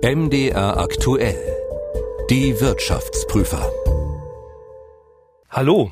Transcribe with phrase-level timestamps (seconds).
[0.00, 1.36] MDR aktuell.
[2.30, 3.68] Die Wirtschaftsprüfer.
[5.50, 5.90] Hallo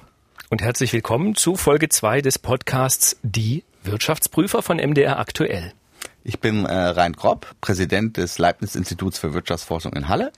[0.48, 5.72] und herzlich willkommen zu Folge 2 des Podcasts Die Wirtschaftsprüfer von MDR aktuell.
[6.22, 10.30] Ich bin äh, Rein Kropp, Präsident des Leibniz-Instituts für Wirtschaftsforschung in Halle.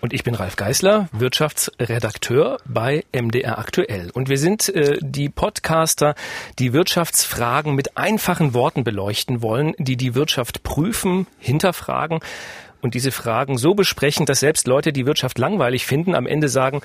[0.00, 4.10] Und ich bin Ralf Geißler, Wirtschaftsredakteur bei MDR Aktuell.
[4.10, 6.14] Und wir sind äh, die Podcaster,
[6.58, 12.20] die Wirtschaftsfragen mit einfachen Worten beleuchten wollen, die die Wirtschaft prüfen, hinterfragen
[12.84, 16.82] und diese Fragen so besprechen, dass selbst Leute, die Wirtschaft langweilig finden, am Ende sagen,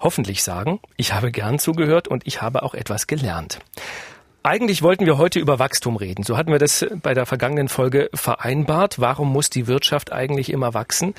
[0.00, 3.58] hoffentlich sagen, ich habe gern zugehört und ich habe auch etwas gelernt.
[4.42, 6.22] Eigentlich wollten wir heute über Wachstum reden.
[6.22, 8.98] So hatten wir das bei der vergangenen Folge vereinbart.
[8.98, 11.14] Warum muss die Wirtschaft eigentlich immer wachsen?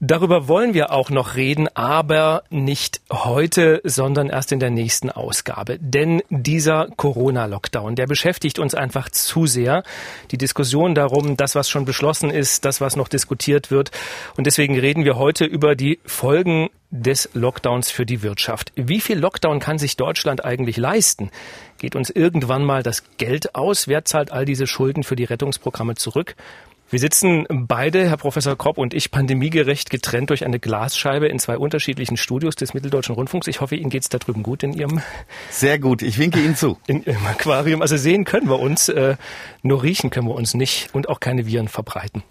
[0.00, 5.76] Darüber wollen wir auch noch reden, aber nicht heute, sondern erst in der nächsten Ausgabe.
[5.80, 9.82] Denn dieser Corona-Lockdown, der beschäftigt uns einfach zu sehr.
[10.30, 13.90] Die Diskussion darum, das, was schon beschlossen ist, das, was noch diskutiert wird.
[14.36, 18.72] Und deswegen reden wir heute über die Folgen des Lockdowns für die Wirtschaft.
[18.76, 21.30] Wie viel Lockdown kann sich Deutschland eigentlich leisten?
[21.78, 23.88] Geht uns irgendwann mal das Geld aus?
[23.88, 26.36] Wer zahlt all diese Schulden für die Rettungsprogramme zurück?
[26.90, 31.58] Wir sitzen beide, Herr Professor Kropp und ich, pandemiegerecht getrennt durch eine Glasscheibe in zwei
[31.58, 33.46] unterschiedlichen Studios des Mitteldeutschen Rundfunks.
[33.46, 35.02] Ich hoffe, Ihnen geht's da drüben gut in Ihrem...
[35.50, 36.78] Sehr gut, ich winke Ihnen zu.
[36.86, 37.82] In Ihrem Aquarium.
[37.82, 39.16] Also sehen können wir uns, äh,
[39.62, 42.22] nur riechen können wir uns nicht und auch keine Viren verbreiten.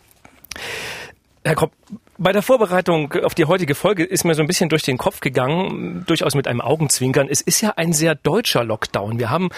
[1.43, 1.71] Herr Kropp,
[2.17, 5.19] bei der Vorbereitung auf die heutige Folge ist mir so ein bisschen durch den Kopf
[5.19, 7.27] gegangen, durchaus mit einem Augenzwinkern.
[7.29, 9.19] Es ist ja ein sehr deutscher Lockdown.
[9.19, 9.49] Wir haben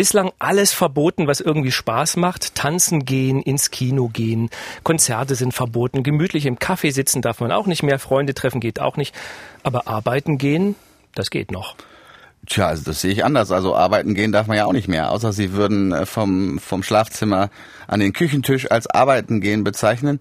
[0.00, 2.54] bislang alles verboten, was irgendwie Spaß macht.
[2.54, 4.48] Tanzen gehen, ins Kino gehen,
[4.82, 8.80] Konzerte sind verboten, gemütlich im Kaffee sitzen darf man auch nicht mehr, Freunde treffen geht
[8.80, 9.14] auch nicht.
[9.62, 10.74] Aber arbeiten gehen,
[11.14, 11.76] das geht noch.
[12.46, 13.52] Tja, also das sehe ich anders.
[13.52, 16.82] Also arbeiten gehen darf man ja auch nicht mehr, außer sie würden äh, vom, vom
[16.82, 17.50] Schlafzimmer
[17.86, 20.20] an den Küchentisch als arbeiten gehen bezeichnen.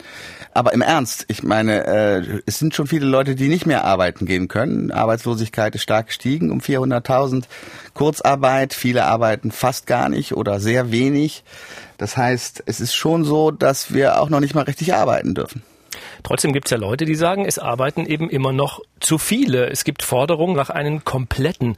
[0.54, 4.26] Aber im Ernst, ich meine, äh, es sind schon viele Leute, die nicht mehr arbeiten
[4.26, 4.92] gehen können.
[4.92, 7.46] Arbeitslosigkeit ist stark gestiegen um 400.000.
[7.94, 11.44] Kurzarbeit, viele arbeiten fast gar nicht oder sehr wenig.
[11.98, 15.64] Das heißt, es ist schon so, dass wir auch noch nicht mal richtig arbeiten dürfen.
[16.24, 19.70] Trotzdem gibt es ja Leute, die sagen, es arbeiten eben immer noch zu viele.
[19.70, 21.78] Es gibt Forderungen nach einem kompletten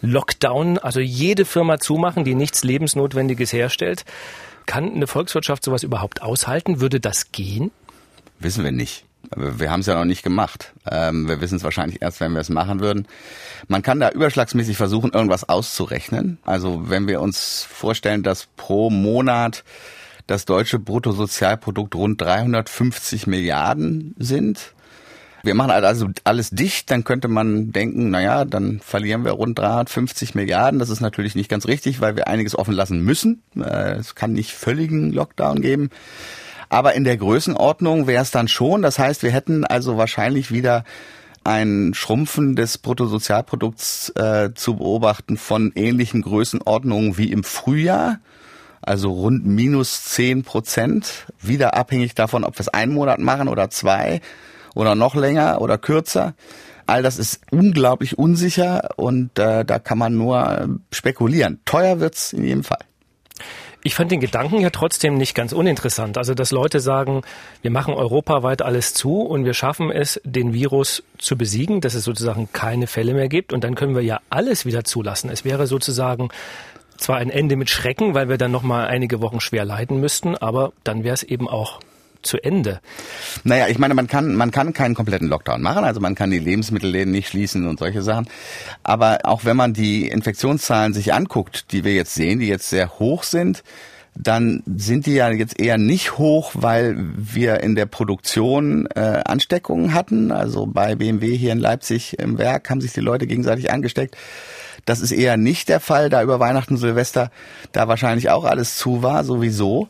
[0.00, 4.04] Lockdown, also jede Firma zumachen, die nichts Lebensnotwendiges herstellt.
[4.66, 6.80] Kann eine Volkswirtschaft sowas überhaupt aushalten?
[6.80, 7.70] Würde das gehen?
[8.38, 9.04] Wissen wir nicht.
[9.34, 10.72] Wir haben es ja noch nicht gemacht.
[10.90, 13.06] Ähm, wir wissen es wahrscheinlich erst, wenn wir es machen würden.
[13.66, 16.38] Man kann da überschlagsmäßig versuchen, irgendwas auszurechnen.
[16.44, 19.64] Also wenn wir uns vorstellen, dass pro Monat
[20.28, 24.74] das deutsche Bruttosozialprodukt rund 350 Milliarden sind.
[25.42, 30.34] Wir machen also alles dicht, dann könnte man denken, naja, dann verlieren wir rund 350
[30.34, 30.78] Milliarden.
[30.78, 33.42] Das ist natürlich nicht ganz richtig, weil wir einiges offen lassen müssen.
[33.56, 35.88] Äh, es kann nicht völligen Lockdown geben.
[36.68, 38.82] Aber in der Größenordnung wäre es dann schon.
[38.82, 40.84] Das heißt, wir hätten also wahrscheinlich wieder
[41.42, 48.18] ein Schrumpfen des Bruttosozialprodukts äh, zu beobachten von ähnlichen Größenordnungen wie im Frühjahr
[48.82, 53.70] also rund minus zehn Prozent, wieder abhängig davon, ob wir es einen Monat machen oder
[53.70, 54.20] zwei
[54.74, 56.34] oder noch länger oder kürzer.
[56.86, 61.60] All das ist unglaublich unsicher und äh, da kann man nur spekulieren.
[61.64, 62.78] Teuer wird's in jedem Fall.
[63.84, 66.18] Ich fand den Gedanken ja trotzdem nicht ganz uninteressant.
[66.18, 67.22] Also, dass Leute sagen,
[67.62, 72.04] wir machen europaweit alles zu und wir schaffen es, den Virus zu besiegen, dass es
[72.04, 75.30] sozusagen keine Fälle mehr gibt und dann können wir ja alles wieder zulassen.
[75.30, 76.28] Es wäre sozusagen
[76.98, 80.36] zwar ein Ende mit Schrecken, weil wir dann noch mal einige Wochen schwer leiden müssten,
[80.36, 81.80] aber dann wäre es eben auch
[82.22, 82.80] zu Ende.
[83.44, 86.38] Naja, ich meine, man kann, man kann keinen kompletten Lockdown machen, also man kann die
[86.38, 88.28] Lebensmittelläden nicht schließen und solche Sachen.
[88.82, 92.98] Aber auch wenn man die Infektionszahlen sich anguckt, die wir jetzt sehen, die jetzt sehr
[92.98, 93.62] hoch sind,
[94.20, 99.94] dann sind die ja jetzt eher nicht hoch, weil wir in der Produktion äh, Ansteckungen
[99.94, 100.32] hatten.
[100.32, 104.16] Also bei BMW hier in Leipzig im Werk haben sich die Leute gegenseitig angesteckt.
[104.88, 107.30] Das ist eher nicht der Fall, da über Weihnachten, Silvester
[107.72, 109.88] da wahrscheinlich auch alles zu war, sowieso.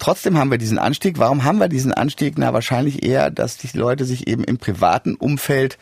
[0.00, 1.18] Trotzdem haben wir diesen Anstieg.
[1.18, 2.34] Warum haben wir diesen Anstieg?
[2.36, 5.78] Na, wahrscheinlich eher, dass die Leute sich eben im privaten Umfeld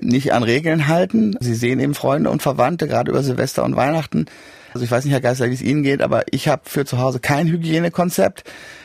[0.00, 1.36] nicht an Regeln halten.
[1.40, 4.24] Sie sehen eben Freunde und Verwandte, gerade über Silvester und Weihnachten.
[4.72, 6.98] Also ich weiß nicht, Herr Geister, wie es Ihnen geht, aber ich habe für zu
[6.98, 8.44] Hause kein Hygienekonzept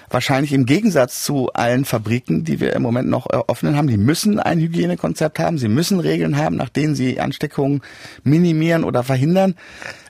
[0.10, 4.40] wahrscheinlich im Gegensatz zu allen Fabriken, die wir im Moment noch öffnen haben, die müssen
[4.40, 7.82] ein Hygienekonzept haben, sie müssen Regeln haben, nach denen sie Ansteckungen
[8.24, 9.56] minimieren oder verhindern.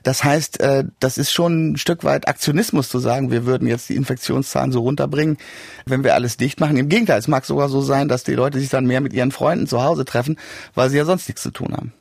[0.02, 3.88] Das heißt, äh, das ist schon ein Stück weit Aktionismus zu sagen, wir würden jetzt
[3.88, 5.38] die Infektionszahlen so runterbringen,
[5.86, 6.76] wenn wir alles dicht machen.
[6.76, 9.32] Im Gegenteil, es mag sogar so sein, dass die Leute sich dann mehr mit ihren
[9.32, 10.38] Freunden zu Hause treffen,
[10.74, 11.92] weil sie ja sonst nichts zu tun haben.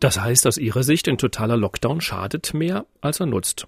[0.00, 3.66] Das heißt aus Ihrer Sicht, ein totaler Lockdown schadet mehr, als er nutzt.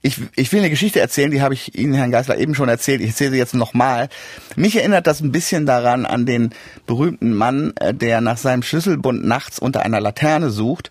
[0.00, 3.00] Ich, ich will eine Geschichte erzählen, die habe ich Ihnen, Herrn Geisler, eben schon erzählt.
[3.00, 4.08] Ich erzähle sie jetzt nochmal.
[4.56, 6.50] Mich erinnert das ein bisschen daran an den
[6.86, 10.90] berühmten Mann, äh, der nach seinem Schlüsselbund nachts unter einer Laterne sucht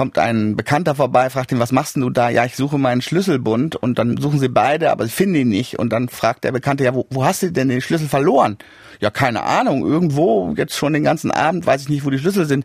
[0.00, 2.30] kommt ein Bekannter vorbei, fragt ihn, was machst du da?
[2.30, 5.78] Ja, ich suche meinen Schlüsselbund und dann suchen sie beide, aber sie finden ihn nicht
[5.78, 8.56] und dann fragt der Bekannte, ja, wo, wo hast du denn den Schlüssel verloren?
[9.00, 12.46] Ja, keine Ahnung, irgendwo, jetzt schon den ganzen Abend, weiß ich nicht, wo die Schlüssel
[12.46, 12.64] sind.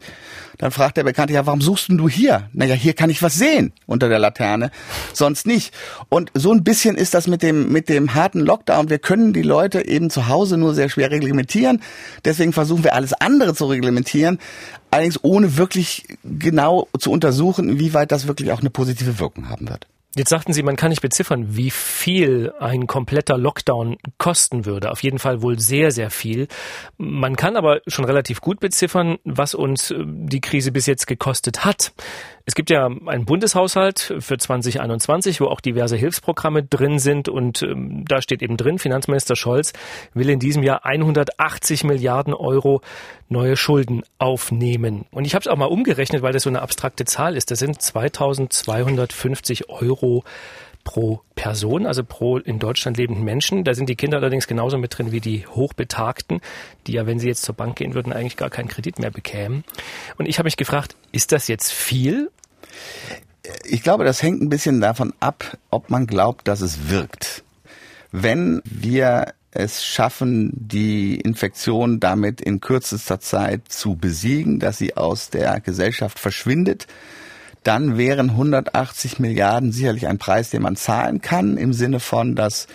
[0.57, 2.49] Dann fragt der Bekannte, ja, warum suchst denn du hier?
[2.53, 4.71] Naja, hier kann ich was sehen unter der Laterne,
[5.11, 5.73] sonst nicht.
[6.07, 8.89] Und so ein bisschen ist das mit dem, mit dem harten Lockdown.
[8.89, 11.81] Wir können die Leute eben zu Hause nur sehr schwer reglementieren.
[12.23, 14.39] Deswegen versuchen wir alles andere zu reglementieren
[14.91, 19.87] allerdings ohne wirklich genau zu untersuchen, inwieweit das wirklich auch eine positive Wirkung haben wird.
[20.17, 24.91] Jetzt sagten Sie, man kann nicht beziffern, wie viel ein kompletter Lockdown kosten würde.
[24.91, 26.47] Auf jeden Fall wohl sehr, sehr viel.
[26.97, 31.65] Man kann aber schon relativ gut beziffern, was uns äh, die Krise bis jetzt gekostet
[31.65, 31.91] hat.
[32.45, 38.05] Es gibt ja einen Bundeshaushalt für 2021, wo auch diverse Hilfsprogramme drin sind und ähm,
[38.07, 39.73] da steht eben drin, Finanzminister Scholz
[40.13, 42.81] will in diesem Jahr 180 Milliarden Euro
[43.27, 45.05] neue Schulden aufnehmen.
[45.11, 47.51] Und ich habe es auch mal umgerechnet, weil das so eine abstrakte Zahl ist.
[47.51, 50.23] Das sind 2250 Euro
[50.83, 53.63] pro Person, also pro in Deutschland lebenden Menschen.
[53.63, 56.41] Da sind die Kinder allerdings genauso mit drin wie die Hochbetagten,
[56.85, 59.63] die ja, wenn sie jetzt zur Bank gehen würden, eigentlich gar keinen Kredit mehr bekämen.
[60.17, 62.29] Und ich habe mich gefragt, ist das jetzt viel
[63.63, 67.43] ich glaube, das hängt ein bisschen davon ab, ob man glaubt, dass es wirkt.
[68.11, 75.29] Wenn wir es schaffen, die Infektion damit in kürzester Zeit zu besiegen, dass sie aus
[75.29, 76.87] der Gesellschaft verschwindet,
[77.63, 82.67] dann wären 180 Milliarden sicherlich ein Preis, den man zahlen kann, im Sinne von, dass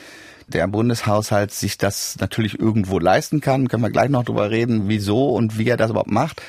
[0.49, 3.69] der Bundeshaushalt sich das natürlich irgendwo leisten kann.
[3.69, 6.43] Können wir gleich noch drüber reden, wieso und wie er das überhaupt macht.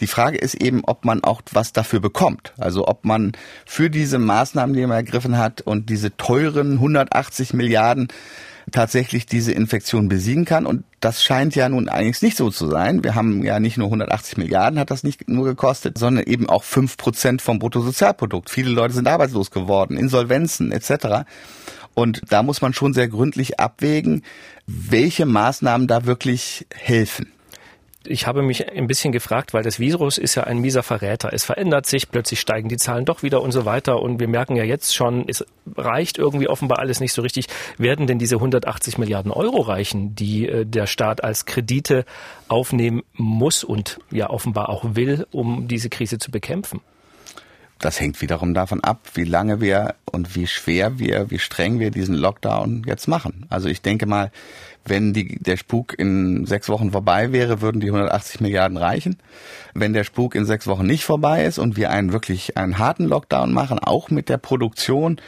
[0.00, 2.52] Die Frage ist eben, ob man auch was dafür bekommt.
[2.58, 3.32] Also ob man
[3.64, 8.08] für diese Maßnahmen, die man ergriffen hat und diese teuren 180 Milliarden
[8.70, 10.66] tatsächlich diese Infektion besiegen kann.
[10.66, 13.04] Und das scheint ja nun eigentlich nicht so zu sein.
[13.04, 16.64] Wir haben ja nicht nur 180 Milliarden hat das nicht nur gekostet, sondern eben auch
[16.64, 18.50] fünf Prozent vom Bruttosozialprodukt.
[18.50, 21.24] Viele Leute sind arbeitslos geworden, Insolvenzen etc.
[21.94, 24.22] Und da muss man schon sehr gründlich abwägen,
[24.66, 27.32] welche Maßnahmen da wirklich helfen
[28.08, 31.32] ich habe mich ein bisschen gefragt, weil das Virus ist ja ein mieser Verräter.
[31.32, 34.00] Es verändert sich, plötzlich steigen die Zahlen doch wieder und so weiter.
[34.00, 35.44] Und wir merken ja jetzt schon, es
[35.76, 37.46] reicht irgendwie offenbar alles nicht so richtig.
[37.76, 42.04] Werden denn diese 180 Milliarden Euro reichen, die äh, der Staat als Kredite
[42.48, 46.80] aufnehmen muss und ja offenbar auch will, um diese Krise zu bekämpfen?
[47.78, 51.92] Das hängt wiederum davon ab, wie lange wir und wie schwer wir, wie streng wir
[51.92, 53.46] diesen Lockdown jetzt machen.
[53.50, 54.32] Also ich denke mal,
[54.88, 59.18] wenn die, der Spuk in sechs Wochen vorbei wäre, würden die 180 Milliarden reichen.
[59.74, 63.04] Wenn der Spuk in sechs Wochen nicht vorbei ist und wir einen wirklich einen harten
[63.04, 65.20] Lockdown machen, auch mit der Produktion,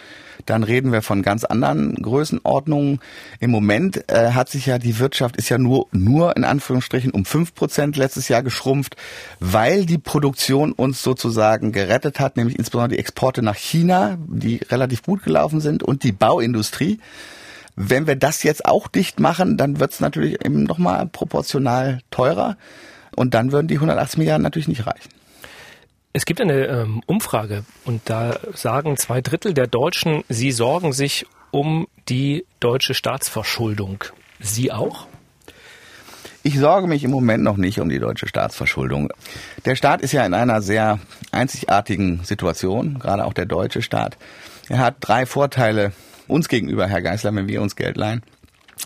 [0.47, 3.01] dann reden wir von ganz anderen Größenordnungen.
[3.39, 7.25] Im Moment äh, hat sich ja die Wirtschaft ist ja nur nur in Anführungsstrichen um
[7.25, 8.97] fünf Prozent letztes Jahr geschrumpft,
[9.39, 15.03] weil die Produktion uns sozusagen gerettet hat, nämlich insbesondere die Exporte nach China, die relativ
[15.03, 16.99] gut gelaufen sind und die Bauindustrie.
[17.83, 22.59] Wenn wir das jetzt auch dicht machen, dann wird es natürlich eben nochmal proportional teurer.
[23.17, 25.09] Und dann würden die 180 Milliarden natürlich nicht reichen.
[26.13, 31.25] Es gibt eine ähm, Umfrage und da sagen zwei Drittel der Deutschen, sie sorgen sich
[31.53, 34.05] um die deutsche Staatsverschuldung.
[34.41, 35.07] Sie auch?
[36.43, 39.11] Ich sorge mich im Moment noch nicht um die deutsche Staatsverschuldung.
[39.65, 40.99] Der Staat ist ja in einer sehr
[41.33, 44.19] einzigartigen Situation, gerade auch der deutsche Staat.
[44.69, 45.93] Er hat drei Vorteile
[46.31, 48.23] uns gegenüber, Herr Geisler, wenn wir uns Geld leihen.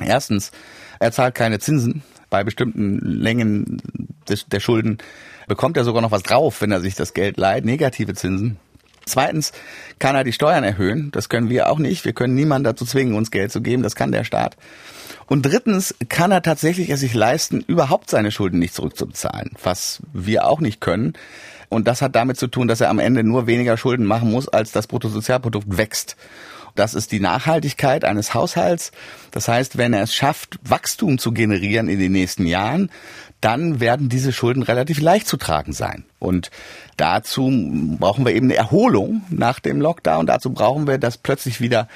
[0.00, 0.50] Erstens,
[0.98, 2.02] er zahlt keine Zinsen.
[2.30, 3.80] Bei bestimmten Längen
[4.28, 4.98] des, der Schulden
[5.46, 8.56] bekommt er sogar noch was drauf, wenn er sich das Geld leiht, negative Zinsen.
[9.06, 9.52] Zweitens
[9.98, 11.10] kann er die Steuern erhöhen.
[11.12, 12.04] Das können wir auch nicht.
[12.04, 13.82] Wir können niemanden dazu zwingen, uns Geld zu geben.
[13.82, 14.56] Das kann der Staat.
[15.26, 20.46] Und drittens kann er tatsächlich es sich leisten, überhaupt seine Schulden nicht zurückzubezahlen, was wir
[20.46, 21.14] auch nicht können.
[21.68, 24.48] Und das hat damit zu tun, dass er am Ende nur weniger Schulden machen muss,
[24.48, 26.16] als das Bruttosozialprodukt wächst.
[26.74, 28.90] Das ist die Nachhaltigkeit eines Haushalts.
[29.30, 32.90] Das heißt, wenn er es schafft, Wachstum zu generieren in den nächsten Jahren,
[33.40, 36.04] dann werden diese Schulden relativ leicht zu tragen sein.
[36.18, 36.50] Und
[36.96, 37.52] dazu
[37.98, 40.26] brauchen wir eben eine Erholung nach dem Lockdown.
[40.26, 41.88] Dazu brauchen wir, dass plötzlich wieder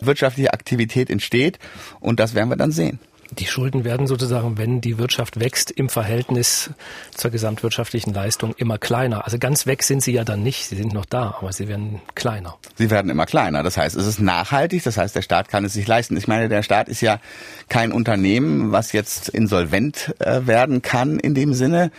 [0.00, 1.58] wirtschaftliche Aktivität entsteht.
[2.00, 2.98] Und das werden wir dann sehen.
[3.32, 6.70] Die Schulden werden sozusagen, wenn die Wirtschaft wächst, im Verhältnis
[7.14, 9.24] zur gesamtwirtschaftlichen Leistung immer kleiner.
[9.24, 10.68] Also ganz weg sind sie ja dann nicht.
[10.68, 12.56] Sie sind noch da, aber sie werden kleiner.
[12.76, 13.62] Sie werden immer kleiner.
[13.62, 14.84] Das heißt, es ist nachhaltig.
[14.84, 16.16] Das heißt, der Staat kann es sich leisten.
[16.16, 17.20] Ich meine, der Staat ist ja
[17.68, 21.90] kein Unternehmen, was jetzt insolvent äh, werden kann in dem Sinne.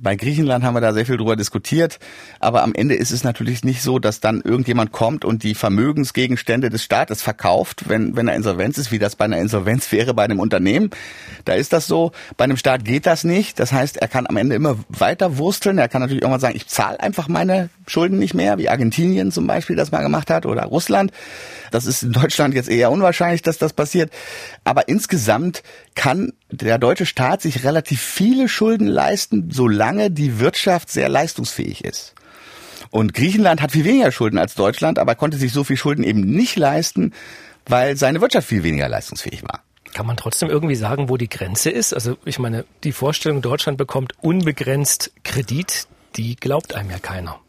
[0.00, 1.98] Bei Griechenland haben wir da sehr viel drüber diskutiert.
[2.40, 6.68] Aber am Ende ist es natürlich nicht so, dass dann irgendjemand kommt und die Vermögensgegenstände
[6.68, 10.24] des Staates verkauft, wenn, wenn er Insolvenz ist, wie das bei einer Insolvenz wäre bei
[10.24, 10.73] einem Unternehmen.
[11.44, 12.12] Da ist das so.
[12.36, 13.58] Bei einem Staat geht das nicht.
[13.58, 15.78] Das heißt, er kann am Ende immer weiter wursteln.
[15.78, 19.46] Er kann natürlich irgendwann sagen, ich zahle einfach meine Schulden nicht mehr, wie Argentinien zum
[19.46, 21.12] Beispiel das mal gemacht hat oder Russland.
[21.70, 24.10] Das ist in Deutschland jetzt eher unwahrscheinlich, dass das passiert.
[24.64, 25.62] Aber insgesamt
[25.94, 32.14] kann der deutsche Staat sich relativ viele Schulden leisten, solange die Wirtschaft sehr leistungsfähig ist.
[32.90, 36.20] Und Griechenland hat viel weniger Schulden als Deutschland, aber konnte sich so viel Schulden eben
[36.20, 37.12] nicht leisten,
[37.66, 39.63] weil seine Wirtschaft viel weniger leistungsfähig war.
[39.94, 41.94] Kann man trotzdem irgendwie sagen, wo die Grenze ist?
[41.94, 45.86] Also ich meine, die Vorstellung, Deutschland bekommt unbegrenzt Kredit,
[46.16, 47.40] die glaubt einem ja keiner.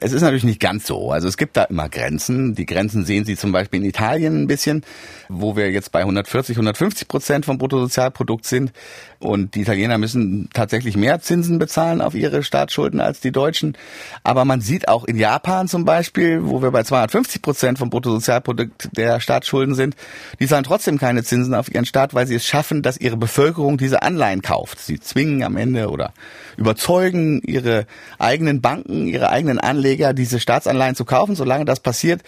[0.00, 1.12] Es ist natürlich nicht ganz so.
[1.12, 2.54] Also es gibt da immer Grenzen.
[2.54, 4.82] Die Grenzen sehen Sie zum Beispiel in Italien ein bisschen,
[5.28, 8.72] wo wir jetzt bei 140, 150 Prozent vom Bruttosozialprodukt sind.
[9.20, 13.76] Und die Italiener müssen tatsächlich mehr Zinsen bezahlen auf ihre Staatsschulden als die Deutschen.
[14.24, 18.90] Aber man sieht auch in Japan zum Beispiel, wo wir bei 250 Prozent vom Bruttosozialprodukt
[18.96, 19.94] der Staatsschulden sind,
[20.40, 23.78] die zahlen trotzdem keine Zinsen auf ihren Staat, weil sie es schaffen, dass ihre Bevölkerung
[23.78, 24.80] diese Anleihen kauft.
[24.80, 26.12] Sie zwingen am Ende oder
[26.56, 27.86] überzeugen ihre
[28.18, 31.36] eigenen Banken, ihre eigenen Anleger, diese Staatsanleihen zu kaufen.
[31.36, 32.22] Solange das passiert,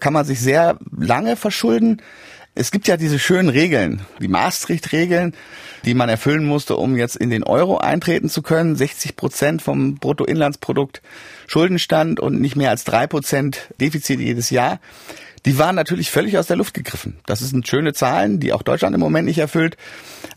[0.00, 2.00] kann man sich sehr lange verschulden.
[2.54, 5.34] Es gibt ja diese schönen Regeln, die Maastricht-Regeln,
[5.84, 8.76] die man erfüllen musste, um jetzt in den Euro eintreten zu können.
[8.76, 11.02] 60 Prozent vom Bruttoinlandsprodukt
[11.46, 14.80] Schuldenstand und nicht mehr als drei Prozent Defizit jedes Jahr.
[15.44, 17.18] Die waren natürlich völlig aus der Luft gegriffen.
[17.26, 19.76] Das sind schöne Zahlen, die auch Deutschland im Moment nicht erfüllt.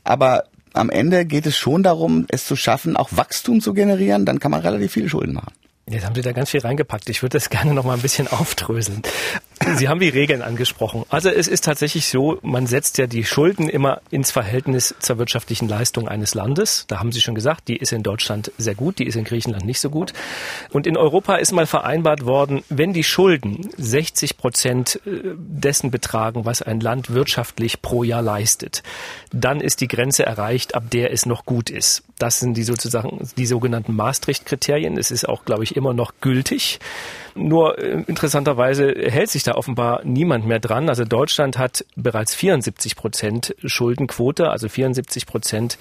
[0.03, 4.25] Aber am Ende geht es schon darum, es zu schaffen, auch Wachstum zu generieren.
[4.25, 5.53] Dann kann man relativ viele Schulden machen.
[5.87, 7.09] Jetzt haben Sie da ganz viel reingepackt.
[7.09, 9.03] Ich würde das gerne noch mal ein bisschen aufdröseln.
[9.73, 11.03] Sie haben die Regeln angesprochen.
[11.09, 15.67] Also es ist tatsächlich so, man setzt ja die Schulden immer ins Verhältnis zur wirtschaftlichen
[15.67, 16.85] Leistung eines Landes.
[16.87, 19.65] Da haben Sie schon gesagt, die ist in Deutschland sehr gut, die ist in Griechenland
[19.65, 20.13] nicht so gut.
[20.71, 26.45] Und in Europa ist mal vereinbart worden, wenn die Schulden 60 Prozent äh, dessen betragen,
[26.45, 28.83] was ein Land wirtschaftlich pro Jahr leistet,
[29.31, 32.03] dann ist die Grenze erreicht, ab der es noch gut ist.
[32.17, 34.97] Das sind die sozusagen die sogenannten Maastricht-Kriterien.
[34.97, 36.79] Es ist auch, glaube ich, immer noch gültig.
[37.35, 40.89] Nur äh, interessanterweise hält sich da offenbar niemand mehr dran.
[40.89, 45.77] Also Deutschland hat bereits 74 Prozent Schuldenquote, also 74 Prozent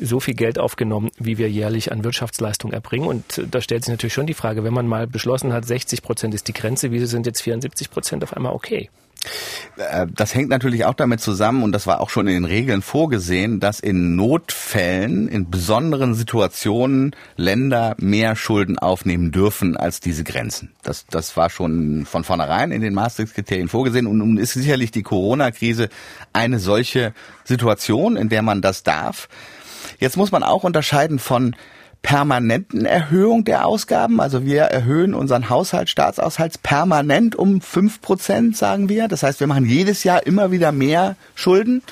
[0.00, 3.06] so viel Geld aufgenommen, wie wir jährlich an Wirtschaftsleistung erbringen.
[3.06, 6.34] Und da stellt sich natürlich schon die Frage, wenn man mal beschlossen hat, 60 Prozent
[6.34, 8.88] ist die Grenze, wieso sind jetzt 74 Prozent auf einmal okay?
[9.76, 12.82] Äh, das hängt natürlich auch damit zusammen, und das war auch schon in den Regeln
[12.82, 20.72] vorgesehen, dass in Notfällen, in besonderen Situationen Länder mehr Schulden aufnehmen dürfen als diese Grenzen.
[20.82, 25.02] Das, das war schon von vornherein in den Maastricht-Kriterien vorgesehen und nun ist sicherlich die
[25.02, 25.88] Corona-Krise
[26.32, 27.12] eine solche
[27.44, 29.28] Situation, in der man das darf.
[29.98, 31.54] Jetzt muss man auch unterscheiden von
[32.08, 34.18] permanenten Erhöhung der Ausgaben.
[34.18, 39.08] Also wir erhöhen unseren Haushalt, Staatshaushalts permanent um fünf Prozent, sagen wir.
[39.08, 41.82] Das heißt, wir machen jedes Jahr immer wieder mehr Schulden.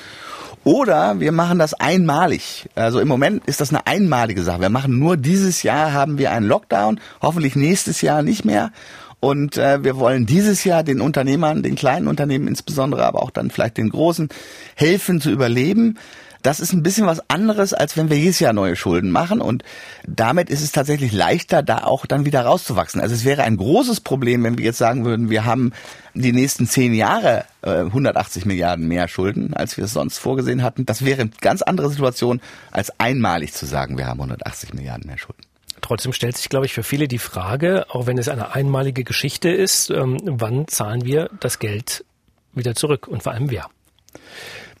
[0.63, 2.67] Oder wir machen das einmalig.
[2.73, 4.61] Also im Moment ist das eine einmalige Sache.
[4.61, 8.71] Wir machen nur dieses Jahr haben wir einen Lockdown, hoffentlich nächstes Jahr nicht mehr.
[9.19, 13.51] Und äh, wir wollen dieses Jahr den Unternehmern, den kleinen Unternehmen insbesondere, aber auch dann
[13.51, 14.29] vielleicht den großen,
[14.73, 15.99] helfen zu überleben.
[16.47, 19.41] Das ist ein bisschen was anderes, als wenn wir jedes Jahr neue Schulden machen.
[19.41, 19.65] Und
[20.07, 23.01] damit ist es tatsächlich leichter, da auch dann wieder rauszuwachsen.
[23.01, 25.73] Also es wäre ein großes Problem, wenn wir jetzt sagen würden, wir haben
[26.13, 30.85] die nächsten zehn Jahre äh, 180 Milliarden mehr Schulden, als wir es sonst vorgesehen hatten.
[30.85, 32.39] Das wäre eine ganz andere Situation,
[32.71, 35.41] als einmalig zu sagen, wir haben 180 Milliarden mehr Schulden.
[35.81, 39.49] Trotzdem stellt sich, glaube ich, für viele die Frage, auch wenn es eine einmalige Geschichte
[39.49, 42.05] ist, ähm, wann zahlen wir das Geld
[42.53, 43.69] wieder zurück und vor allem wer?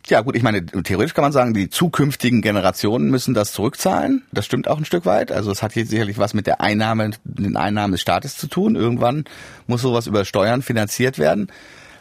[0.09, 4.23] Ja gut, ich meine, theoretisch kann man sagen, die zukünftigen Generationen müssen das zurückzahlen.
[4.31, 5.33] Das stimmt auch ein Stück weit.
[5.33, 8.75] Also es hat hier sicherlich was mit der Einnahme, den Einnahmen des Staates zu tun.
[8.75, 9.25] Irgendwann
[9.67, 11.51] muss sowas über Steuern finanziert werden.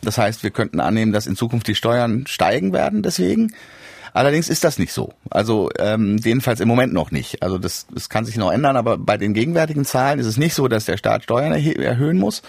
[0.03, 3.53] Das heißt, wir könnten annehmen, dass in Zukunft die Steuern steigen werden deswegen.
[4.13, 5.13] Allerdings ist das nicht so.
[5.29, 7.43] Also ähm, jedenfalls im Moment noch nicht.
[7.43, 10.55] Also das, das kann sich noch ändern, aber bei den gegenwärtigen Zahlen ist es nicht
[10.55, 12.43] so, dass der Staat Steuern erhöhen muss,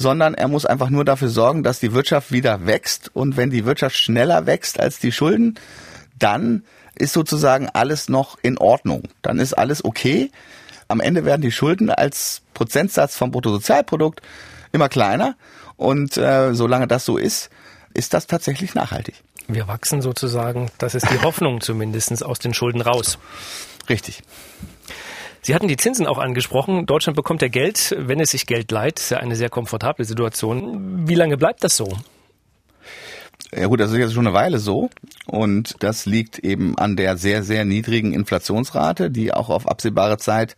[0.00, 3.10] sondern er muss einfach nur dafür sorgen, dass die Wirtschaft wieder wächst.
[3.12, 5.56] Und wenn die Wirtschaft schneller wächst als die Schulden,
[6.18, 6.64] dann
[6.94, 9.02] ist sozusagen alles noch in Ordnung.
[9.20, 10.30] Dann ist alles okay.
[10.88, 14.22] Am Ende werden die Schulden als Prozentsatz vom Bruttosozialprodukt
[14.72, 15.36] immer kleiner.
[15.76, 17.50] Und äh, solange das so ist,
[17.92, 19.16] ist das tatsächlich nachhaltig.
[19.48, 23.18] Wir wachsen sozusagen, das ist die Hoffnung zumindest, aus den Schulden raus.
[23.90, 24.22] Richtig.
[25.42, 26.86] Sie hatten die Zinsen auch angesprochen.
[26.86, 28.98] Deutschland bekommt ja Geld, wenn es sich Geld leiht.
[28.98, 31.08] Das ist ja eine sehr komfortable Situation.
[31.08, 31.96] Wie lange bleibt das so?
[33.54, 34.90] Ja gut, das ist jetzt schon eine Weile so.
[35.26, 40.56] Und das liegt eben an der sehr, sehr niedrigen Inflationsrate, die auch auf absehbare Zeit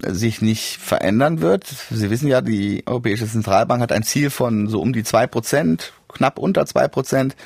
[0.00, 1.64] sich nicht verändern wird.
[1.90, 5.92] Sie wissen ja, die Europäische Zentralbank hat ein Ziel von so um die zwei Prozent,
[6.08, 7.36] knapp unter zwei Prozent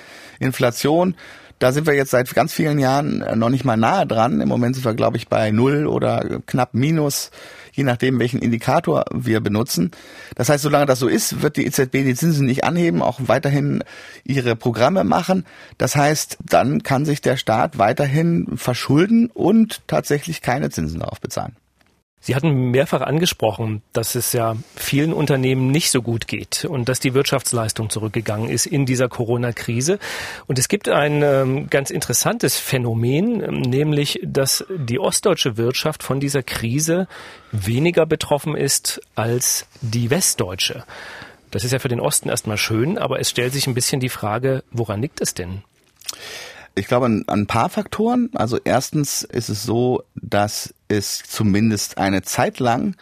[0.40, 1.14] Inflation.
[1.58, 4.40] Da sind wir jetzt seit ganz vielen Jahren noch nicht mal nahe dran.
[4.40, 7.30] Im Moment sind wir, glaube ich, bei null oder knapp minus,
[7.72, 9.90] je nachdem, welchen Indikator wir benutzen.
[10.36, 13.82] Das heißt, solange das so ist, wird die EZB die Zinsen nicht anheben, auch weiterhin
[14.24, 15.44] ihre Programme machen.
[15.78, 21.56] Das heißt, dann kann sich der Staat weiterhin verschulden und tatsächlich keine Zinsen darauf bezahlen.
[22.20, 27.00] Sie hatten mehrfach angesprochen, dass es ja vielen Unternehmen nicht so gut geht und dass
[27.00, 29.98] die Wirtschaftsleistung zurückgegangen ist in dieser Corona-Krise.
[30.46, 36.42] Und es gibt ein ähm, ganz interessantes Phänomen, nämlich, dass die ostdeutsche Wirtschaft von dieser
[36.42, 37.06] Krise
[37.52, 40.84] weniger betroffen ist als die westdeutsche.
[41.50, 44.10] Das ist ja für den Osten erstmal schön, aber es stellt sich ein bisschen die
[44.10, 45.62] Frage, woran liegt es denn?
[46.74, 48.30] Ich glaube an ein paar Faktoren.
[48.34, 52.96] Also erstens ist es so, dass es zumindest eine Zeit lang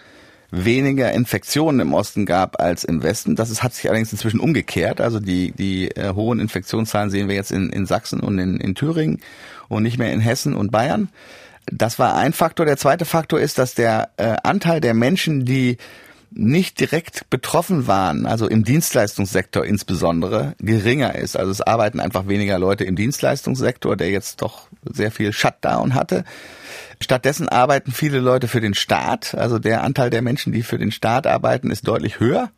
[0.50, 3.36] weniger Infektionen im Osten gab als im Westen.
[3.36, 5.00] Das ist, hat sich allerdings inzwischen umgekehrt.
[5.00, 8.74] Also die, die äh, hohen Infektionszahlen sehen wir jetzt in, in Sachsen und in, in
[8.74, 9.20] Thüringen
[9.68, 11.08] und nicht mehr in Hessen und Bayern.
[11.66, 12.64] Das war ein Faktor.
[12.64, 15.78] Der zweite Faktor ist, dass der äh, Anteil der Menschen, die
[16.30, 21.36] nicht direkt betroffen waren, also im Dienstleistungssektor insbesondere, geringer ist.
[21.36, 26.24] Also es arbeiten einfach weniger Leute im Dienstleistungssektor, der jetzt doch sehr viel Shutdown hatte.
[27.00, 29.34] Stattdessen arbeiten viele Leute für den Staat.
[29.34, 32.50] Also der Anteil der Menschen, die für den Staat arbeiten, ist deutlich höher.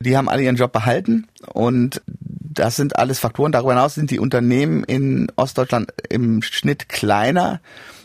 [0.00, 3.52] Die haben alle ihren Job behalten und das sind alles Faktoren.
[3.52, 7.60] Darüber hinaus sind die Unternehmen in Ostdeutschland im Schnitt kleiner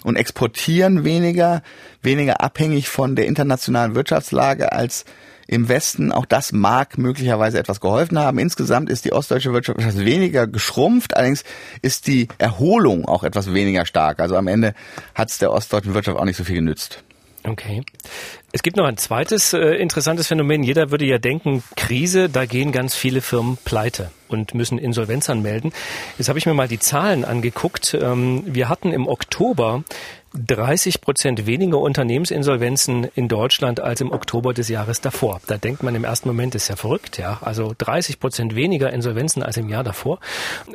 [0.06, 1.64] und exportieren weniger,
[2.04, 5.04] weniger abhängig von der internationalen Wirtschaftslage als
[5.48, 6.12] im Westen.
[6.12, 8.38] Auch das mag möglicherweise etwas geholfen haben.
[8.38, 11.16] Insgesamt ist die ostdeutsche Wirtschaft etwas weniger geschrumpft.
[11.16, 11.44] Allerdings
[11.82, 14.20] ist die Erholung auch etwas weniger stark.
[14.20, 14.76] Also am Ende
[15.16, 17.04] hat es der ostdeutschen Wirtschaft auch nicht so viel genützt.
[17.48, 17.84] Okay.
[18.52, 20.64] Es gibt noch ein zweites äh, interessantes Phänomen.
[20.64, 25.72] Jeder würde ja denken, Krise, da gehen ganz viele Firmen pleite und müssen Insolvenz anmelden.
[26.18, 27.94] Jetzt habe ich mir mal die Zahlen angeguckt.
[27.94, 29.84] Ähm, wir hatten im Oktober
[30.36, 35.42] 30 Prozent weniger Unternehmensinsolvenzen in Deutschland als im Oktober des Jahres davor.
[35.48, 37.40] Da denkt man im ersten Moment, ist ja verrückt, ja.
[37.42, 40.20] Also 30 Prozent weniger Insolvenzen als im Jahr davor.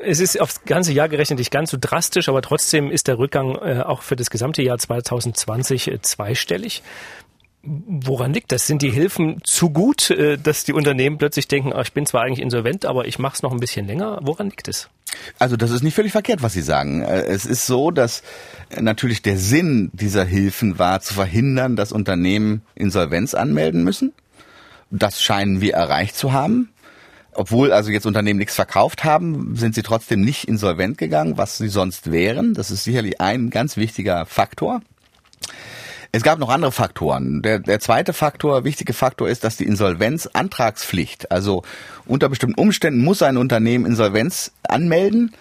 [0.03, 3.57] Es ist aufs ganze Jahr gerechnet nicht ganz so drastisch, aber trotzdem ist der Rückgang
[3.57, 6.83] äh, auch für das gesamte Jahr 2020 äh, zweistellig.
[7.63, 8.67] Woran liegt das?
[8.67, 12.23] Sind die Hilfen zu gut, äh, dass die Unternehmen plötzlich denken, ah, ich bin zwar
[12.23, 14.19] eigentlich insolvent, aber ich mache es noch ein bisschen länger?
[14.23, 14.89] Woran liegt es?
[15.39, 17.03] Also das ist nicht völlig verkehrt, was Sie sagen.
[17.03, 18.23] Äh, es ist so, dass
[18.79, 24.15] natürlich der Sinn dieser Hilfen war, zu verhindern, dass Unternehmen Insolvenz anmelden müssen.
[24.91, 26.71] Das scheinen wir erreicht zu haben.
[27.33, 31.69] Obwohl also jetzt Unternehmen nichts verkauft haben, sind sie trotzdem nicht insolvent gegangen, was sie
[31.69, 32.55] sonst wären.
[32.55, 34.81] Das ist sicherlich ein ganz wichtiger Faktor.
[36.13, 37.41] Es gab noch andere Faktoren.
[37.43, 41.63] Der, der zweite Faktor, wichtige Faktor ist, dass die Insolvenzantragspflicht, also
[42.05, 45.33] unter bestimmten Umständen muss ein Unternehmen Insolvenz anmelden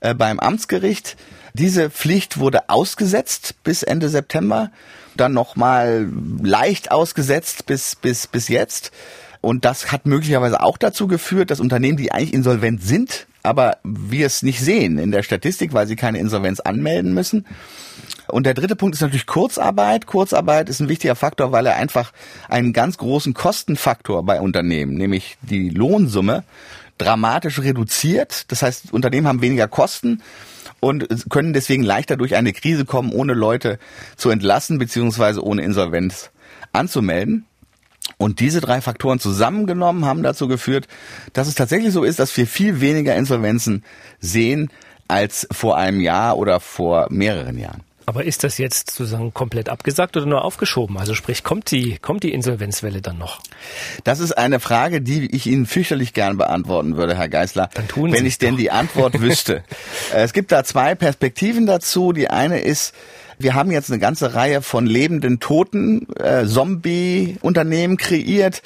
[0.00, 1.16] äh, beim Amtsgericht.
[1.54, 4.70] Diese Pflicht wurde ausgesetzt bis Ende September,
[5.16, 6.08] dann nochmal
[6.42, 8.92] leicht ausgesetzt bis, bis, bis jetzt.
[9.40, 14.26] Und das hat möglicherweise auch dazu geführt, dass Unternehmen, die eigentlich insolvent sind, aber wir
[14.26, 17.46] es nicht sehen in der Statistik, weil sie keine Insolvenz anmelden müssen.
[18.30, 20.06] Und der dritte Punkt ist natürlich Kurzarbeit.
[20.06, 22.12] Kurzarbeit ist ein wichtiger Faktor, weil er einfach
[22.48, 26.44] einen ganz großen Kostenfaktor bei Unternehmen, nämlich die Lohnsumme,
[26.98, 28.50] dramatisch reduziert.
[28.52, 30.22] Das heißt, Unternehmen haben weniger Kosten
[30.80, 33.78] und können deswegen leichter durch eine Krise kommen, ohne Leute
[34.16, 36.30] zu entlassen beziehungsweise ohne Insolvenz
[36.72, 37.46] anzumelden.
[38.18, 40.88] Und diese drei Faktoren zusammengenommen haben dazu geführt,
[41.32, 43.84] dass es tatsächlich so ist, dass wir viel weniger Insolvenzen
[44.20, 44.70] sehen
[45.08, 47.82] als vor einem Jahr oder vor mehreren Jahren.
[48.10, 50.98] Aber ist das jetzt sozusagen komplett abgesagt oder nur aufgeschoben?
[50.98, 53.40] Also sprich, kommt die, kommt die Insolvenzwelle dann noch?
[54.02, 57.70] Das ist eine Frage, die ich Ihnen fürchterlich gern beantworten würde, Herr Geisler.
[57.72, 59.62] Dann tun wenn Sie ich denn die Antwort wüsste.
[60.12, 62.12] Äh, es gibt da zwei Perspektiven dazu.
[62.12, 62.96] Die eine ist,
[63.38, 68.60] wir haben jetzt eine ganze Reihe von lebenden Toten, äh, Zombie-Unternehmen kreiert,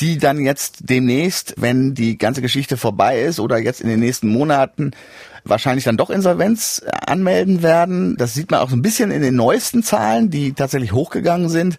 [0.00, 4.28] die dann jetzt demnächst, wenn die ganze Geschichte vorbei ist oder jetzt in den nächsten
[4.28, 4.90] Monaten
[5.48, 8.16] wahrscheinlich dann doch Insolvenz äh, anmelden werden.
[8.16, 11.78] Das sieht man auch so ein bisschen in den neuesten Zahlen, die tatsächlich hochgegangen sind,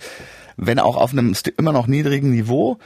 [0.56, 2.78] wenn auch auf einem immer noch niedrigen Niveau.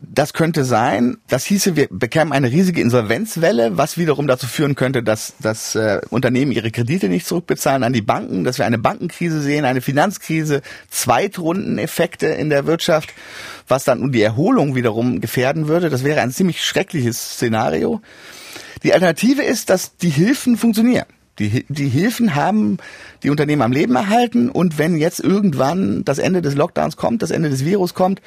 [0.00, 1.18] Das könnte sein.
[1.28, 6.00] Das hieße, wir bekämen eine riesige Insolvenzwelle, was wiederum dazu führen könnte, dass, dass äh,
[6.10, 10.62] Unternehmen ihre Kredite nicht zurückbezahlen an die Banken, dass wir eine Bankenkrise sehen, eine Finanzkrise,
[10.90, 13.12] Zweitrundeneffekte in der Wirtschaft,
[13.68, 15.90] was dann die Erholung wiederum gefährden würde.
[15.90, 18.00] Das wäre ein ziemlich schreckliches Szenario.
[18.82, 21.06] Die Alternative ist, dass die Hilfen funktionieren.
[21.38, 22.78] Die, die Hilfen haben
[23.22, 27.30] die Unternehmen am Leben erhalten und wenn jetzt irgendwann das Ende des Lockdowns kommt, das
[27.30, 28.20] Ende des Virus kommt,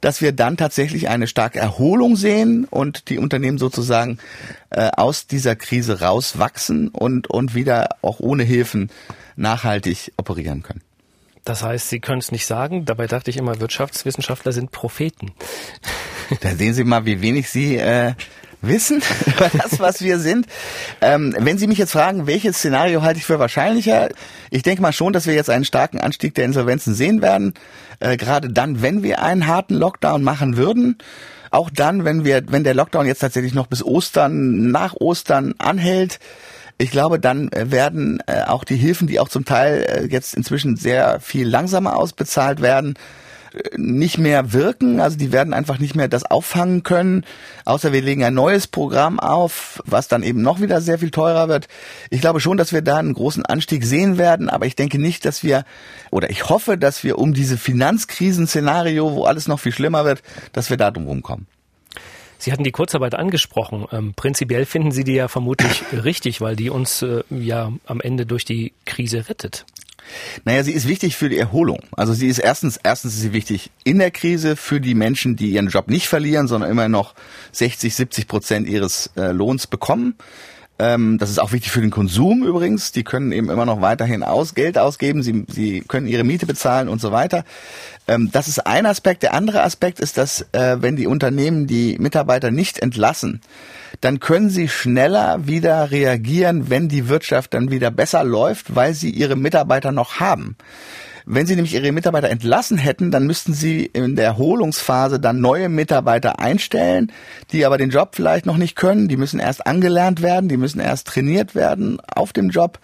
[0.00, 4.18] dass wir dann tatsächlich eine starke Erholung sehen und die Unternehmen sozusagen
[4.70, 8.90] äh, aus dieser Krise rauswachsen und, und wieder auch ohne Hilfen
[9.36, 10.82] nachhaltig operieren können.
[11.44, 12.84] Das heißt, Sie können es nicht sagen.
[12.84, 15.32] Dabei dachte ich immer, Wirtschaftswissenschaftler sind Propheten.
[16.40, 18.14] Da sehen Sie mal, wie wenig Sie äh,
[18.62, 20.46] wissen über das, was wir sind.
[21.00, 24.08] Ähm, wenn Sie mich jetzt fragen, welches Szenario halte ich für wahrscheinlicher,
[24.50, 27.54] ich denke mal schon, dass wir jetzt einen starken Anstieg der Insolvenzen sehen werden.
[28.00, 30.98] Äh, gerade dann, wenn wir einen harten Lockdown machen würden.
[31.50, 36.18] Auch dann, wenn wir, wenn der Lockdown jetzt tatsächlich noch bis Ostern, nach Ostern anhält,
[36.78, 40.34] ich glaube, dann äh, werden äh, auch die Hilfen, die auch zum Teil äh, jetzt
[40.34, 42.94] inzwischen sehr viel langsamer ausbezahlt werden,
[43.76, 45.00] nicht mehr wirken.
[45.00, 47.24] Also die werden einfach nicht mehr das auffangen können.
[47.64, 51.48] Außer wir legen ein neues Programm auf, was dann eben noch wieder sehr viel teurer
[51.48, 51.68] wird.
[52.10, 55.24] Ich glaube schon, dass wir da einen großen Anstieg sehen werden, aber ich denke nicht,
[55.24, 55.64] dass wir,
[56.10, 60.70] oder ich hoffe, dass wir um diese Finanzkrisenszenario, wo alles noch viel schlimmer wird, dass
[60.70, 61.46] wir da drum rumkommen.
[62.38, 63.86] Sie hatten die Kurzarbeit angesprochen.
[63.92, 68.26] Ähm, prinzipiell finden Sie die ja vermutlich richtig, weil die uns äh, ja am Ende
[68.26, 69.64] durch die Krise rettet.
[70.44, 71.80] Naja, sie ist wichtig für die Erholung.
[71.92, 75.50] Also sie ist erstens, erstens ist sie wichtig in der Krise für die Menschen, die
[75.50, 77.14] ihren Job nicht verlieren, sondern immer noch
[77.52, 80.14] 60, 70 Prozent ihres äh, Lohns bekommen.
[80.78, 82.92] Ähm, das ist auch wichtig für den Konsum übrigens.
[82.92, 85.22] Die können eben immer noch weiterhin aus Geld ausgeben.
[85.22, 87.44] Sie, sie können ihre Miete bezahlen und so weiter.
[88.06, 89.22] Ähm, das ist ein Aspekt.
[89.22, 93.40] Der andere Aspekt ist, dass äh, wenn die Unternehmen die Mitarbeiter nicht entlassen,
[94.02, 99.10] dann können sie schneller wieder reagieren, wenn die Wirtschaft dann wieder besser läuft, weil sie
[99.10, 100.56] ihre Mitarbeiter noch haben.
[101.28, 105.68] Wenn Sie nämlich Ihre Mitarbeiter entlassen hätten, dann müssten Sie in der Erholungsphase dann neue
[105.68, 107.10] Mitarbeiter einstellen,
[107.50, 109.08] die aber den Job vielleicht noch nicht können.
[109.08, 112.78] Die müssen erst angelernt werden, die müssen erst trainiert werden auf dem Job.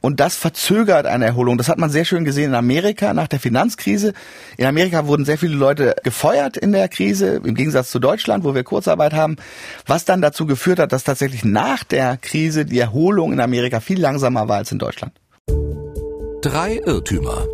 [0.00, 1.58] Und das verzögert eine Erholung.
[1.58, 4.14] Das hat man sehr schön gesehen in Amerika nach der Finanzkrise.
[4.56, 8.54] In Amerika wurden sehr viele Leute gefeuert in der Krise, im Gegensatz zu Deutschland, wo
[8.54, 9.34] wir Kurzarbeit haben,
[9.84, 14.00] was dann dazu geführt hat, dass tatsächlich nach der Krise die Erholung in Amerika viel
[14.00, 15.12] langsamer war als in Deutschland.
[16.40, 17.46] Drei Irrtümer.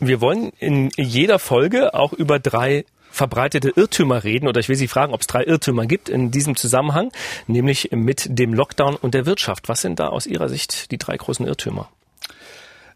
[0.00, 4.88] Wir wollen in jeder Folge auch über drei verbreitete Irrtümer reden oder ich will Sie
[4.88, 7.12] fragen, ob es drei Irrtümer gibt in diesem Zusammenhang,
[7.46, 9.68] nämlich mit dem Lockdown und der Wirtschaft.
[9.68, 11.90] Was sind da aus Ihrer Sicht die drei großen Irrtümer?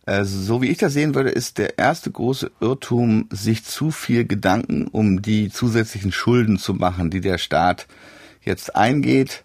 [0.06, 4.24] Also, so wie ich das sehen würde, ist der erste große Irrtum, sich zu viel
[4.24, 7.86] Gedanken um die zusätzlichen Schulden zu machen, die der Staat
[8.42, 9.44] jetzt eingeht.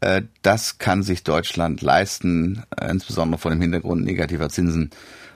[0.00, 4.90] Äh, das kann sich Deutschland leisten, äh, insbesondere vor dem Hintergrund negativer Zinsen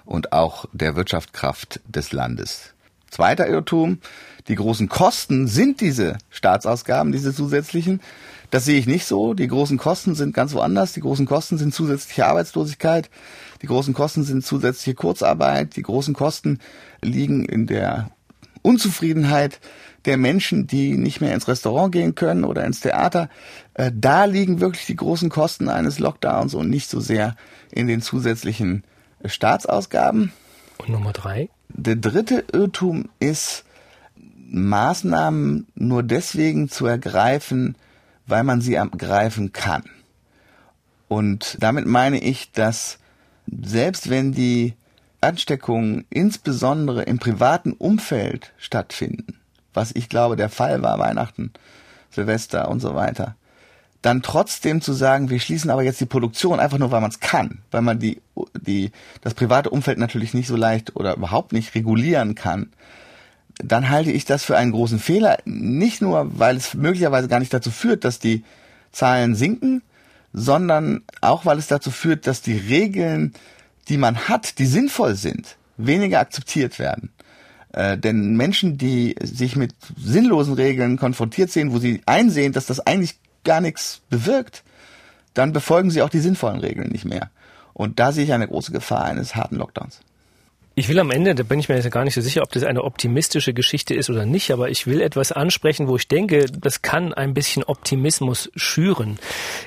[0.07, 2.73] und auch der Wirtschaftskraft des Landes.
[3.11, 3.99] Zweiter Irrtum,
[4.49, 8.01] die großen Kosten sind diese Staatsausgaben, diese zusätzlichen.
[8.51, 9.35] Das sehe ich nicht so.
[9.35, 10.93] Die großen Kosten sind ganz woanders.
[10.93, 13.11] Die großen Kosten sind zusätzliche Arbeitslosigkeit.
[13.63, 15.77] Die großen Kosten sind zusätzliche Kurzarbeit.
[15.77, 16.61] Die großen Kosten
[17.03, 18.11] liegen in der
[18.63, 19.61] Unzufriedenheit
[20.05, 23.29] der Menschen, die nicht mehr ins Restaurant gehen können oder ins Theater.
[23.75, 27.35] Äh, da liegen wirklich die großen Kosten eines Lockdowns und nicht so sehr
[27.73, 28.85] in den zusätzlichen
[29.25, 30.33] Staatsausgaben.
[30.79, 31.49] Und Nummer drei?
[31.69, 33.65] Der dritte Irrtum ist,
[34.49, 37.77] Maßnahmen nur deswegen zu ergreifen,
[38.27, 39.85] weil man sie ergreifen kann.
[41.09, 42.99] Und damit meine ich, dass
[43.47, 44.75] selbst wenn die
[45.21, 49.41] Ansteckungen insbesondere im privaten Umfeld stattfinden,
[49.73, 51.53] was ich glaube der Fall war Weihnachten,
[52.11, 53.37] Silvester und so weiter,
[54.07, 57.19] dann trotzdem zu sagen, wir schließen aber jetzt die Produktion einfach nur, weil man es
[57.19, 58.23] kann, weil man die,
[58.55, 62.71] die, das private Umfeld natürlich nicht so leicht oder überhaupt nicht regulieren kann,
[63.59, 65.39] dann halte ich das für einen großen Fehler.
[65.45, 68.45] Nicht nur, weil es möglicherweise gar nicht dazu führt, dass die
[68.93, 69.83] Zahlen sinken,
[70.33, 73.35] sondern auch, weil es dazu führt, dass die Regeln,
[73.89, 77.11] die man hat, die sinnvoll sind, weniger akzeptiert werden.
[77.73, 82.79] Äh, denn Menschen, die sich mit sinnlosen Regeln konfrontiert sehen, wo sie einsehen, dass das
[82.87, 83.17] eigentlich
[83.47, 84.63] gar nichts bewirkt,
[85.33, 87.31] dann befolgen sie auch die sinnvollen Regeln nicht mehr.
[87.73, 90.01] Und da sehe ich eine große Gefahr eines harten Lockdowns.
[90.79, 92.63] Ich will am Ende, da bin ich mir jetzt gar nicht so sicher, ob das
[92.63, 96.83] eine optimistische Geschichte ist oder nicht, aber ich will etwas ansprechen, wo ich denke, das
[96.83, 99.19] kann ein bisschen Optimismus schüren.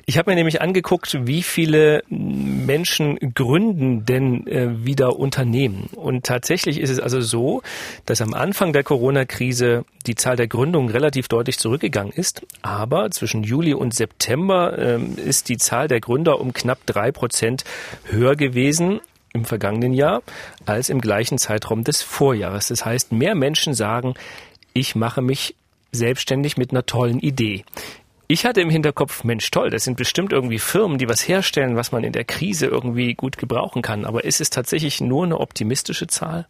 [0.05, 5.89] Ich habe mir nämlich angeguckt, wie viele Menschen gründen denn äh, wieder Unternehmen.
[5.95, 7.63] Und tatsächlich ist es also so,
[8.05, 12.45] dass am Anfang der Corona-Krise die Zahl der Gründungen relativ deutlich zurückgegangen ist.
[12.61, 17.63] Aber zwischen Juli und September äh, ist die Zahl der Gründer um knapp drei Prozent
[18.11, 19.01] höher gewesen
[19.33, 20.21] im vergangenen Jahr
[20.65, 22.67] als im gleichen Zeitraum des Vorjahres.
[22.67, 24.15] Das heißt, mehr Menschen sagen,
[24.73, 25.55] ich mache mich
[25.91, 27.63] selbstständig mit einer tollen Idee.
[28.27, 31.91] Ich hatte im Hinterkopf, Mensch, toll, das sind bestimmt irgendwie Firmen, die was herstellen, was
[31.91, 34.05] man in der Krise irgendwie gut gebrauchen kann.
[34.05, 36.47] Aber ist es tatsächlich nur eine optimistische Zahl?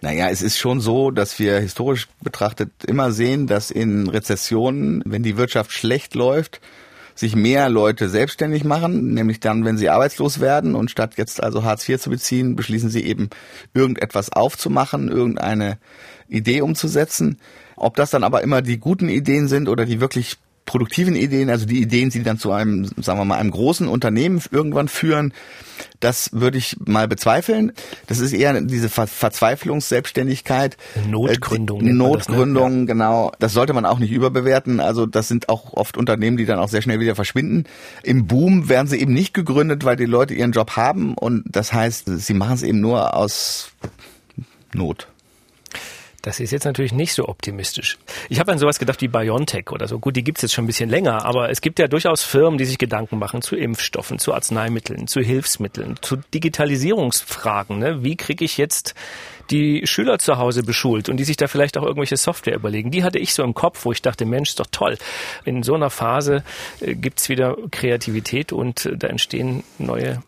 [0.00, 5.22] Naja, es ist schon so, dass wir historisch betrachtet immer sehen, dass in Rezessionen, wenn
[5.22, 6.60] die Wirtschaft schlecht läuft,
[7.14, 11.62] sich mehr Leute selbstständig machen, nämlich dann, wenn sie arbeitslos werden und statt jetzt also
[11.62, 13.30] Hartz IV zu beziehen, beschließen sie eben
[13.72, 15.78] irgendetwas aufzumachen, irgendeine
[16.28, 17.38] Idee umzusetzen.
[17.76, 21.66] Ob das dann aber immer die guten Ideen sind oder die wirklich produktiven Ideen, also
[21.66, 25.32] die Ideen, die dann zu einem, sagen wir mal, einem großen Unternehmen irgendwann führen,
[26.00, 27.72] das würde ich mal bezweifeln.
[28.06, 30.76] Das ist eher diese Ver Verzweiflungsselbstständigkeit.
[31.08, 31.80] Notgründung.
[31.80, 32.86] Äh, Notgründung, das, ne?
[32.86, 33.32] genau.
[33.38, 34.80] Das sollte man auch nicht überbewerten.
[34.80, 37.64] Also das sind auch oft Unternehmen, die dann auch sehr schnell wieder verschwinden.
[38.02, 41.72] Im Boom werden sie eben nicht gegründet, weil die Leute ihren Job haben und das
[41.72, 43.72] heißt, sie machen es eben nur aus
[44.72, 45.08] Not.
[46.24, 47.98] Das ist jetzt natürlich nicht so optimistisch.
[48.30, 49.98] Ich habe an sowas gedacht wie BioNTech oder so.
[49.98, 52.64] Gut, die gibt's jetzt schon ein bisschen länger, aber es gibt ja durchaus Firmen, die
[52.64, 57.78] sich Gedanken machen zu Impfstoffen, zu Arzneimitteln, zu Hilfsmitteln, zu Digitalisierungsfragen.
[57.78, 58.02] Ne?
[58.02, 58.94] Wie kriege ich jetzt
[59.50, 62.90] die Schüler zu Hause beschult und die sich da vielleicht auch irgendwelche Software überlegen.
[62.90, 64.96] Die hatte ich so im Kopf, wo ich dachte, Mensch, ist doch toll.
[65.44, 66.42] In so einer Phase
[66.80, 70.22] äh, gibt's wieder Kreativität und äh, da entstehen neue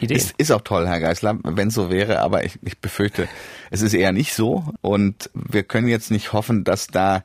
[0.00, 0.16] Ideen.
[0.16, 3.28] Ist, ist auch toll, Herr Geisler, wenn so wäre, aber ich, ich befürchte,
[3.70, 4.64] es ist eher nicht so.
[4.80, 7.22] Und wir können jetzt nicht hoffen, dass da